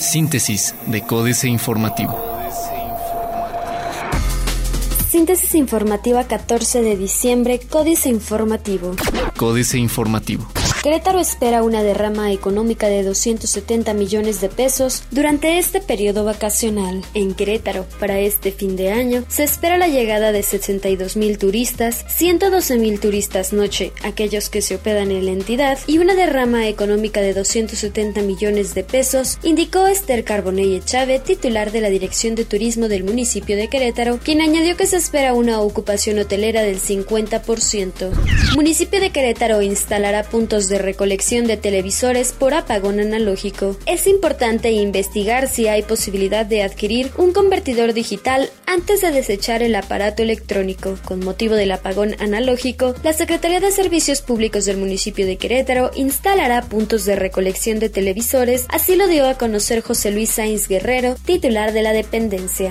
[0.00, 2.18] Síntesis de Códice Informativo.
[5.10, 8.94] Síntesis informativa 14 de diciembre, Códice Informativo.
[9.36, 10.46] Códice Informativo.
[10.82, 17.02] Querétaro espera una derrama económica de 270 millones de pesos durante este periodo vacacional.
[17.14, 22.04] En Querétaro, para este fin de año, se espera la llegada de 62 mil turistas,
[22.08, 27.20] 112 mil turistas noche, aquellos que se hospedan en la entidad, y una derrama económica
[27.20, 32.86] de 270 millones de pesos, indicó Esther Carbonell Chávez, titular de la Dirección de Turismo
[32.86, 38.12] del municipio de Querétaro, quien añadió que se espera una ocupación hotelera del 50%.
[38.54, 43.76] Municipio de Querétaro instalará puntos de recolección de televisores por apagón analógico.
[43.86, 49.74] Es importante investigar si hay posibilidad de adquirir un convertidor digital antes de desechar el
[49.74, 50.98] aparato electrónico.
[51.04, 56.62] Con motivo del apagón analógico, la Secretaría de Servicios Públicos del municipio de Querétaro instalará
[56.62, 61.72] puntos de recolección de televisores, así lo dio a conocer José Luis Sainz Guerrero, titular
[61.72, 62.70] de la dependencia.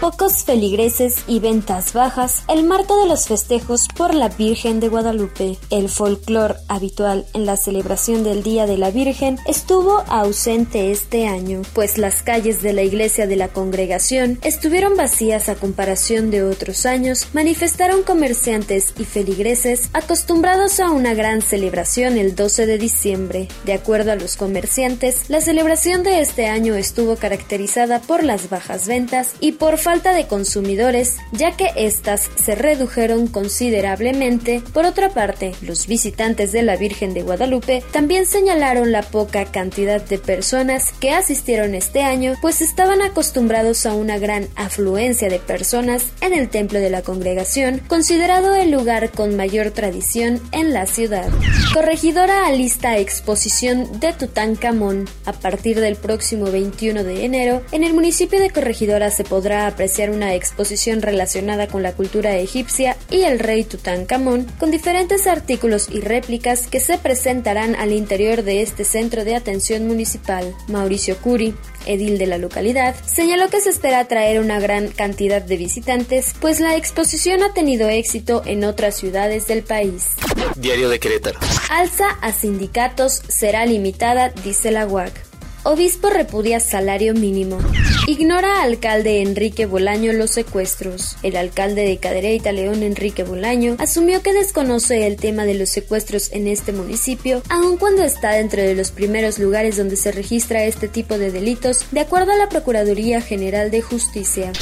[0.00, 5.56] Pocos feligreses y ventas bajas el marco de los festejos por la Virgen de Guadalupe.
[5.70, 11.62] El folclor habitual en la celebración del Día de la Virgen estuvo ausente este año,
[11.72, 16.86] pues las calles de la iglesia de la congregación estuvieron vacías a comparación de otros
[16.86, 23.48] años, manifestaron comerciantes y feligreses acostumbrados a una gran celebración el 12 de diciembre.
[23.64, 28.86] De acuerdo a los comerciantes, la celebración de este año estuvo caracterizada por las bajas
[28.86, 34.62] ventas y por falta de consumidores, ya que éstas se redujeron considerablemente.
[34.74, 40.02] Por otra parte, los visitantes de la Virgen de Guadalupe también señalaron la poca cantidad
[40.02, 46.04] de personas que asistieron este año, pues estaban acostumbrados a una gran afluencia de personas
[46.20, 51.30] en el templo de la congregación, considerado el lugar con mayor tradición en la ciudad.
[51.72, 55.08] Corregidora alista exposición de Tutankamón.
[55.24, 60.10] A partir del próximo 21 de enero, en el municipio de Corregidora se podrá apreciar
[60.10, 66.00] una exposición relacionada con la cultura egipcia y el rey Tutankamón, con diferentes artículos y
[66.00, 70.52] réplicas que se presentarán al interior de este centro de atención municipal.
[70.66, 71.54] Mauricio Curi,
[71.86, 76.58] edil de la localidad, señaló que se espera atraer una gran cantidad de visitantes, pues
[76.58, 80.08] la exposición ha tenido éxito en otras ciudades del país.
[80.56, 81.38] Diario de Querétaro.
[81.70, 85.27] Alza a sindicatos será limitada, dice la UAC.
[85.64, 87.58] Obispo repudia salario mínimo.
[88.06, 91.16] Ignora alcalde Enrique Bolaño los secuestros.
[91.22, 96.32] El alcalde de Cadereyta León Enrique Bolaño asumió que desconoce el tema de los secuestros
[96.32, 100.88] en este municipio, aun cuando está dentro de los primeros lugares donde se registra este
[100.88, 104.52] tipo de delitos, de acuerdo a la Procuraduría General de Justicia.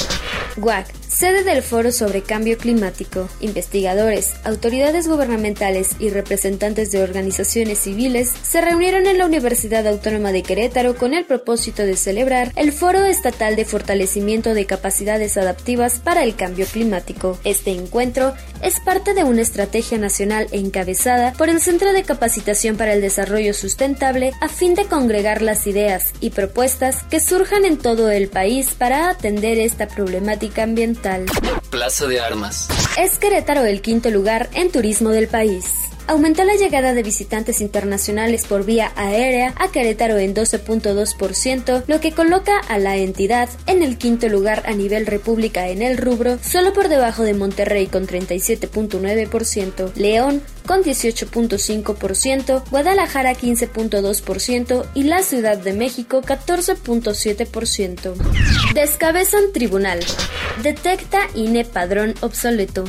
[1.09, 3.29] Sede del Foro sobre Cambio Climático.
[3.41, 10.43] Investigadores, autoridades gubernamentales y representantes de organizaciones civiles se reunieron en la Universidad Autónoma de
[10.43, 16.25] Querétaro con el propósito de celebrar el Foro Estatal de Fortalecimiento de Capacidades Adaptivas para
[16.25, 17.39] el Cambio Climático.
[17.45, 22.93] Este encuentro es parte de una estrategia nacional encabezada por el Centro de Capacitación para
[22.93, 28.11] el Desarrollo Sustentable a fin de congregar las ideas y propuestas que surjan en todo
[28.11, 30.96] el país para atender esta problemática ambiental.
[31.71, 32.69] Plaza de Armas.
[32.99, 38.47] Es Querétaro el quinto lugar en turismo del país aumentó la llegada de visitantes internacionales
[38.47, 43.99] por vía aérea a Querétaro en 12.2%, lo que coloca a la entidad en el
[43.99, 49.95] quinto lugar a nivel república en el rubro, solo por debajo de Monterrey con 37.9%,
[49.95, 58.15] León con 18.5%, Guadalajara 15.2% y la Ciudad de México 14.7%.
[58.75, 60.01] Descabezan tribunal.
[60.63, 62.85] Detecta INE padrón obsoleto.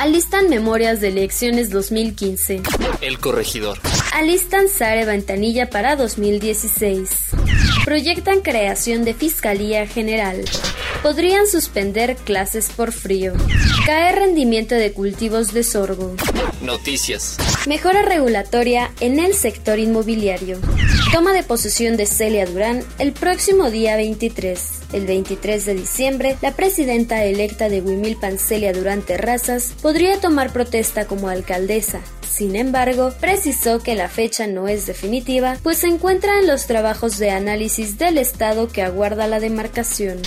[0.00, 2.62] Alistan memorias de elecciones 2015.
[3.00, 3.78] El corregidor.
[4.12, 7.30] Alistan Sare Ventanilla para 2016.
[7.84, 10.44] Proyectan creación de Fiscalía General.
[11.04, 13.34] Podrían suspender clases por frío.
[13.84, 16.16] Cae rendimiento de cultivos de sorgo.
[16.62, 17.36] Noticias.
[17.66, 20.58] Mejora regulatoria en el sector inmobiliario.
[21.12, 24.70] Toma de posesión de Celia Durán el próximo día 23.
[24.94, 31.06] El 23 de diciembre, la presidenta electa de Huimilpan, Celia Durán Terrazas, podría tomar protesta
[31.06, 32.00] como alcaldesa.
[32.26, 37.18] Sin embargo, precisó que la fecha no es definitiva, pues se encuentra en los trabajos
[37.18, 40.22] de análisis del Estado que aguarda la demarcación.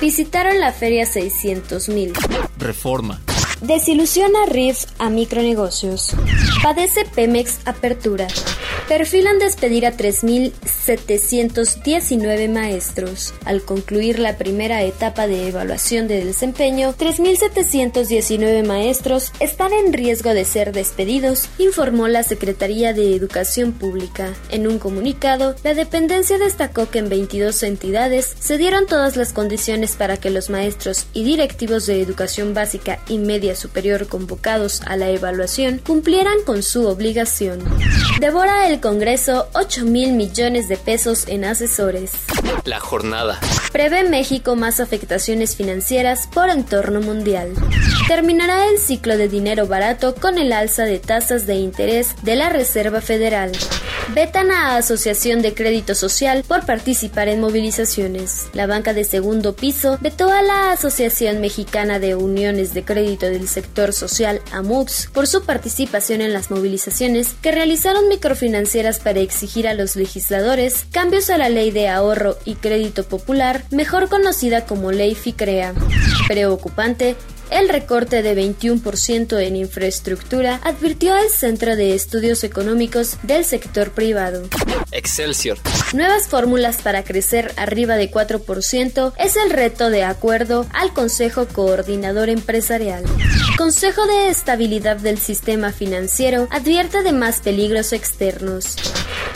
[0.00, 2.12] Visitaron la feria 600.000.
[2.58, 3.20] Reforma.
[3.60, 6.14] Desilusiona RIF a micronegocios.
[6.62, 8.26] Padece Pemex apertura.
[8.88, 13.32] Perfilan despedir a 3.719 maestros.
[13.46, 20.44] Al concluir la primera etapa de evaluación de desempeño, 3.719 maestros están en riesgo de
[20.44, 24.34] ser despedidos, informó la Secretaría de Educación Pública.
[24.50, 29.96] En un comunicado, la dependencia destacó que en 22 entidades se dieron todas las condiciones
[29.96, 35.08] para que los maestros y directivos de educación básica y media superior convocados a la
[35.08, 37.64] evaluación cumplieran con su obligación.
[38.20, 42.12] Devora el Congreso 8 mil millones de pesos en asesores.
[42.64, 43.38] La jornada.
[43.72, 47.52] Prevé México más afectaciones financieras por entorno mundial.
[48.08, 52.48] Terminará el ciclo de dinero barato con el alza de tasas de interés de la
[52.48, 53.52] Reserva Federal.
[54.12, 58.46] Vetan a Asociación de Crédito Social por participar en movilizaciones.
[58.52, 63.48] La banca de segundo piso vetó a la Asociación Mexicana de Uniones de Crédito del
[63.48, 69.74] Sector Social, AMUX, por su participación en las movilizaciones que realizaron microfinancieras para exigir a
[69.74, 75.14] los legisladores cambios a la Ley de Ahorro y Crédito Popular, mejor conocida como Ley
[75.14, 75.74] FICREA.
[76.28, 77.16] Preocupante
[77.50, 84.42] el recorte de 21% en infraestructura, advirtió el Centro de Estudios Económicos del sector privado.
[84.92, 85.58] Excelsior.
[85.92, 92.28] Nuevas fórmulas para crecer arriba de 4% es el reto de acuerdo al Consejo Coordinador
[92.28, 93.04] Empresarial.
[93.56, 98.76] Consejo de Estabilidad del Sistema Financiero advierte de más peligros externos.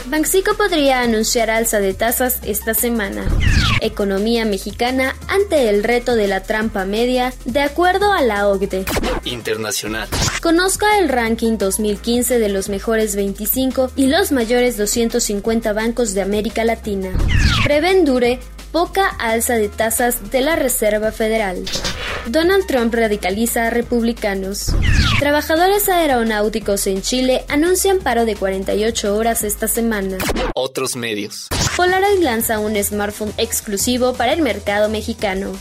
[0.06, 3.26] Banxico podría anunciar alza de tasas esta semana.
[3.80, 8.84] Economía mexicana ante el reto de la trampa media, de acuerdo a la OCDE.
[9.24, 10.08] Internacional.
[10.40, 16.64] Conozca el ranking 2015 de los mejores 25 y los mayores 250 bancos de América
[16.64, 17.10] Latina.
[17.64, 18.40] Prevén dure
[18.72, 21.64] poca alza de tasas de la Reserva Federal.
[22.26, 24.74] Donald Trump radicaliza a republicanos.
[25.18, 30.18] Trabajadores aeronáuticos en Chile anuncian paro de 48 horas esta semana.
[30.54, 31.48] Otros medios.
[31.78, 35.52] Polaroid lanza un smartphone exclusivo para el mercado mexicano.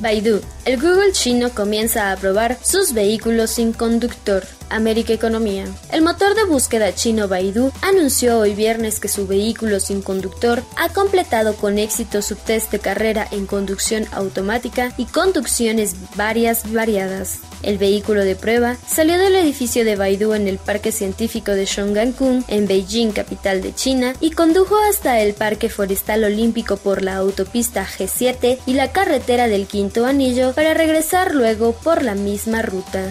[0.00, 4.42] Baidu, el Google chino comienza a probar sus vehículos sin conductor.
[4.72, 5.66] América Economía.
[5.90, 10.88] El motor de búsqueda chino Baidu anunció hoy viernes que su vehículo sin conductor ha
[10.88, 17.40] completado con éxito su test de carrera en conducción automática y conducciones varias variadas.
[17.62, 22.44] El vehículo de prueba salió del edificio de Baidu en el Parque Científico de Shongankun,
[22.48, 27.86] en Beijing, capital de China, y condujo hasta el Parque Forestal Olímpico por la autopista
[27.86, 33.08] G7 y la carretera del Quinto Anillo para regresar luego por la misma ruta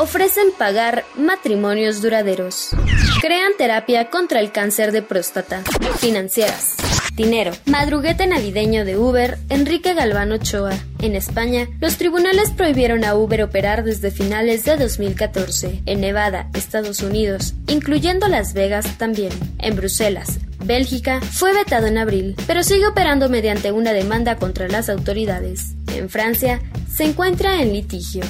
[0.00, 2.70] ofrecen pagar matrimonios duraderos.
[3.20, 5.62] Crean terapia contra el cáncer de próstata.
[5.98, 6.76] Financieras.
[7.14, 7.52] Dinero.
[7.66, 10.72] Madruguete navideño de Uber, Enrique Galván Ochoa.
[11.00, 15.82] En España, los tribunales prohibieron a Uber operar desde finales de 2014.
[15.84, 19.32] En Nevada, Estados Unidos, incluyendo Las Vegas también.
[19.58, 24.88] En Bruselas, Bélgica, fue vetado en abril, pero sigue operando mediante una demanda contra las
[24.88, 25.74] autoridades.
[25.94, 26.60] En Francia,
[26.90, 28.22] se encuentra en litigio.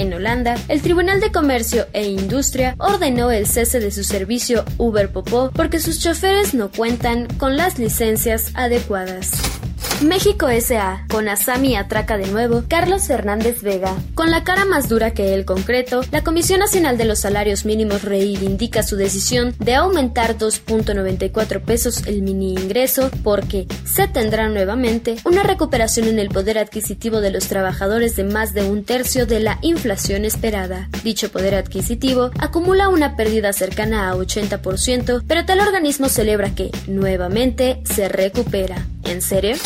[0.00, 5.12] En Holanda, el Tribunal de Comercio e Industria ordenó el cese de su servicio Uber
[5.12, 9.30] Popó porque sus choferes no cuentan con las licencias adecuadas.
[10.02, 11.04] México S.A.
[11.10, 13.94] Con Asami atraca de nuevo Carlos Fernández Vega.
[14.14, 18.02] Con la cara más dura que el concreto, la Comisión Nacional de los Salarios Mínimos
[18.02, 25.42] reivindica su decisión de aumentar 2.94 pesos el mini ingreso porque se tendrá nuevamente una
[25.42, 29.58] recuperación en el poder adquisitivo de los trabajadores de más de un tercio de la
[29.60, 30.88] inflación esperada.
[31.04, 37.82] Dicho poder adquisitivo acumula una pérdida cercana a 80%, pero tal organismo celebra que, nuevamente,
[37.84, 38.86] se recupera.
[39.04, 39.56] ¿En serio?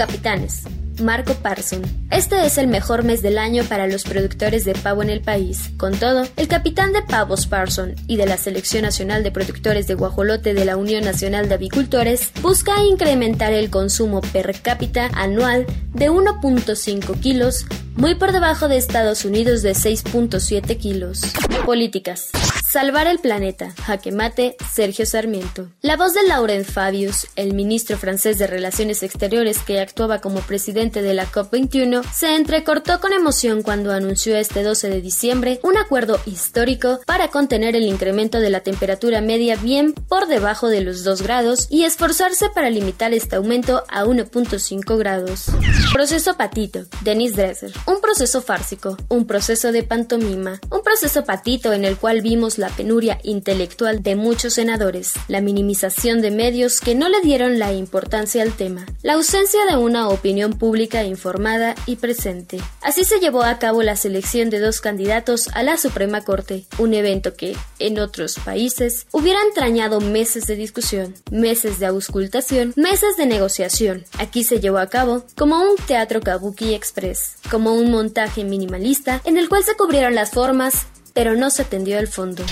[0.00, 0.62] Capitanes.
[1.02, 1.82] Marco Parson.
[2.10, 5.72] Este es el mejor mes del año para los productores de pavo en el país.
[5.76, 9.96] Con todo, el capitán de pavos Parson y de la Selección Nacional de Productores de
[9.96, 16.10] Guajolote de la Unión Nacional de Avicultores busca incrementar el consumo per cápita anual de
[16.10, 21.20] 1.5 kilos, muy por debajo de Estados Unidos de 6.7 kilos.
[21.66, 22.30] Políticas.
[22.70, 23.74] Salvar el planeta.
[23.84, 25.66] Jaque mate, Sergio Sarmiento.
[25.82, 31.02] La voz de Laurent Fabius, el ministro francés de Relaciones Exteriores que actuaba como presidente
[31.02, 36.20] de la COP21, se entrecortó con emoción cuando anunció este 12 de diciembre un acuerdo
[36.26, 41.22] histórico para contener el incremento de la temperatura media bien por debajo de los 2
[41.22, 45.46] grados y esforzarse para limitar este aumento a 1.5 grados.
[45.92, 46.84] Proceso patito.
[47.00, 47.72] Denis Dresser.
[47.88, 52.68] Un proceso fársico, un proceso de pantomima, un proceso patito en el cual vimos la
[52.68, 58.42] penuria intelectual de muchos senadores, la minimización de medios que no le dieron la importancia
[58.42, 62.60] al tema, la ausencia de una opinión pública informada y presente.
[62.82, 66.94] Así se llevó a cabo la selección de dos candidatos a la Suprema Corte, un
[66.94, 73.26] evento que, en otros países, hubiera entrañado meses de discusión, meses de auscultación, meses de
[73.26, 74.04] negociación.
[74.18, 79.38] Aquí se llevó a cabo como un teatro kabuki express, como un montaje minimalista en
[79.38, 82.44] el cual se cubrieron las formas, pero no se atendió el fondo.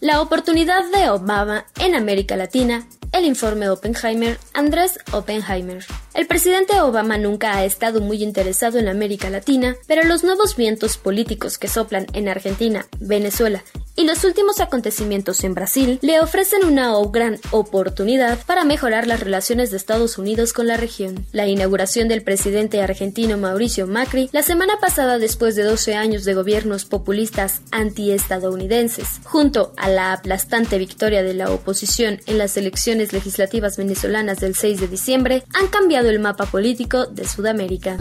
[0.00, 5.84] La oportunidad de Obama en América Latina el informe Oppenheimer, Andrés Oppenheimer.
[6.14, 10.96] El presidente Obama nunca ha estado muy interesado en América Latina, pero los nuevos vientos
[10.96, 13.62] políticos que soplan en Argentina, Venezuela
[14.00, 19.70] y los últimos acontecimientos en Brasil le ofrecen una gran oportunidad para mejorar las relaciones
[19.70, 21.26] de Estados Unidos con la región.
[21.32, 26.32] La inauguración del presidente argentino Mauricio Macri la semana pasada después de 12 años de
[26.32, 33.76] gobiernos populistas antiestadounidenses, junto a la aplastante victoria de la oposición en las elecciones legislativas
[33.76, 37.98] venezolanas del 6 de diciembre, han cambiado el mapa político de Sudamérica.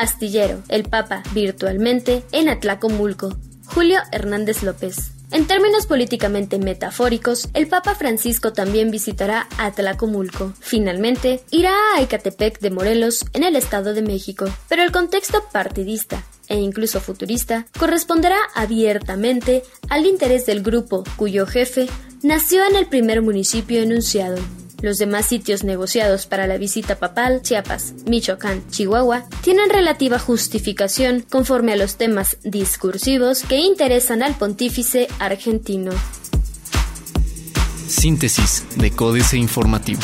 [0.00, 3.36] Astillero, el Papa virtualmente en Atlacomulco.
[3.66, 5.12] Julio Hernández López.
[5.32, 10.52] En términos políticamente metafóricos, el Papa Francisco también visitará Atlacomulco.
[10.60, 14.44] Finalmente, irá a Ecatepec de Morelos, en el Estado de México.
[14.68, 21.88] Pero el contexto partidista e incluso futurista corresponderá abiertamente al interés del grupo cuyo jefe
[22.22, 24.36] nació en el primer municipio enunciado.
[24.82, 31.72] Los demás sitios negociados para la visita papal, Chiapas, Michoacán, Chihuahua, tienen relativa justificación conforme
[31.72, 35.92] a los temas discursivos que interesan al pontífice argentino.
[37.86, 40.00] Síntesis de Códice Informativo.